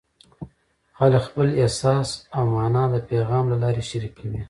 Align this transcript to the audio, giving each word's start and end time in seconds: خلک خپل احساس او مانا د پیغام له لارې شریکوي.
خلک 0.97 1.21
خپل 1.27 1.47
احساس 1.61 2.09
او 2.35 2.43
مانا 2.53 2.83
د 2.93 2.95
پیغام 3.09 3.45
له 3.51 3.57
لارې 3.63 3.83
شریکوي. 3.89 4.39